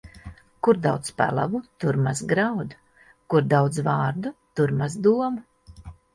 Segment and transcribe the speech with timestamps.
[0.67, 2.79] Kur daudz pelavu, tur maz graudu;
[3.35, 5.89] kur daudz vārdu, tur maz domu.